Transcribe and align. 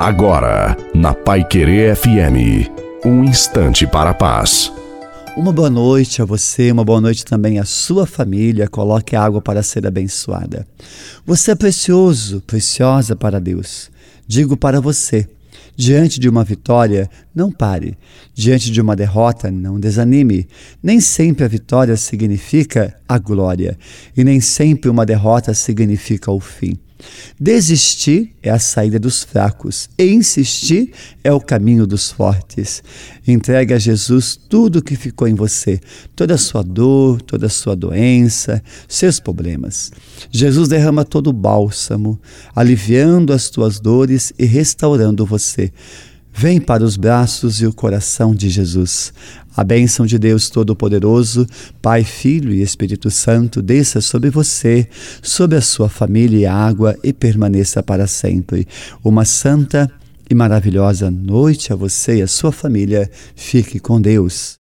Agora, 0.00 0.74
na 0.94 1.12
Pai 1.12 1.46
Querer 1.46 1.94
FM, 1.94 2.70
um 3.04 3.22
instante 3.22 3.86
para 3.86 4.08
a 4.08 4.14
paz. 4.14 4.72
Uma 5.36 5.52
boa 5.52 5.68
noite 5.68 6.22
a 6.22 6.24
você, 6.24 6.72
uma 6.72 6.82
boa 6.82 7.02
noite 7.02 7.22
também 7.22 7.58
à 7.58 7.66
sua 7.66 8.06
família. 8.06 8.66
Coloque 8.66 9.14
água 9.14 9.42
para 9.42 9.62
ser 9.62 9.86
abençoada. 9.86 10.66
Você 11.26 11.50
é 11.50 11.54
precioso, 11.54 12.40
preciosa 12.46 13.14
para 13.14 13.38
Deus. 13.38 13.90
Digo 14.26 14.56
para 14.56 14.80
você, 14.80 15.28
Diante 15.76 16.18
de 16.18 16.30
uma 16.30 16.44
vitória, 16.44 17.08
não 17.34 17.52
pare. 17.52 17.96
Diante 18.34 18.70
de 18.70 18.80
uma 18.80 18.96
derrota, 18.96 19.50
não 19.50 19.78
desanime. 19.78 20.48
Nem 20.82 20.98
sempre 20.98 21.44
a 21.44 21.48
vitória 21.48 21.96
significa 21.96 22.94
a 23.06 23.18
glória, 23.18 23.78
e 24.16 24.24
nem 24.24 24.40
sempre 24.40 24.90
uma 24.90 25.04
derrota 25.04 25.52
significa 25.52 26.30
o 26.30 26.40
fim. 26.40 26.78
Desistir 27.38 28.34
é 28.42 28.50
a 28.50 28.58
saída 28.58 28.98
dos 28.98 29.22
fracos 29.22 29.88
e 29.98 30.04
insistir 30.04 30.92
é 31.22 31.32
o 31.32 31.40
caminho 31.40 31.86
dos 31.86 32.10
fortes. 32.10 32.82
Entregue 33.26 33.74
a 33.74 33.78
Jesus 33.78 34.36
tudo 34.36 34.80
o 34.80 34.82
que 34.82 34.96
ficou 34.96 35.28
em 35.28 35.34
você, 35.34 35.80
toda 36.14 36.34
a 36.34 36.38
sua 36.38 36.62
dor, 36.62 37.22
toda 37.22 37.46
a 37.46 37.50
sua 37.50 37.76
doença, 37.76 38.62
seus 38.88 39.20
problemas. 39.20 39.92
Jesus 40.30 40.68
derrama 40.68 41.04
todo 41.04 41.28
o 41.28 41.32
bálsamo, 41.32 42.20
aliviando 42.54 43.32
as 43.32 43.48
tuas 43.48 43.80
dores 43.80 44.32
e 44.38 44.44
restaurando 44.44 45.24
você. 45.24 45.72
Vem 46.32 46.60
para 46.60 46.84
os 46.84 46.96
braços 46.96 47.60
e 47.60 47.66
o 47.66 47.72
coração 47.72 48.34
de 48.34 48.48
Jesus. 48.48 49.12
A 49.56 49.64
bênção 49.64 50.06
de 50.06 50.18
Deus 50.18 50.48
Todo-Poderoso, 50.48 51.46
Pai, 51.82 52.04
Filho 52.04 52.52
e 52.52 52.62
Espírito 52.62 53.10
Santo, 53.10 53.60
desça 53.60 54.00
sobre 54.00 54.30
você, 54.30 54.88
sobre 55.20 55.58
a 55.58 55.60
sua 55.60 55.88
família 55.88 56.38
e 56.38 56.46
água 56.46 56.96
e 57.02 57.12
permaneça 57.12 57.82
para 57.82 58.06
sempre. 58.06 58.66
Uma 59.04 59.24
santa 59.24 59.90
e 60.30 60.34
maravilhosa 60.34 61.10
noite 61.10 61.72
a 61.72 61.76
você 61.76 62.18
e 62.18 62.22
a 62.22 62.28
sua 62.28 62.52
família. 62.52 63.10
Fique 63.34 63.80
com 63.80 64.00
Deus. 64.00 64.59